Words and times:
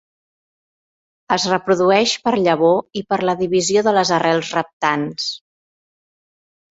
Es 1.35 1.43
reprodueix 1.49 2.13
per 2.27 2.33
llavor 2.47 2.79
i 3.01 3.03
per 3.13 3.19
la 3.29 3.35
divisió 3.41 3.83
de 3.89 3.93
les 3.99 4.13
arrels 4.17 4.49
reptants. 4.61 5.29